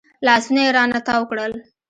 [0.25, 1.51] لاسونه يې رانه تاو کړل.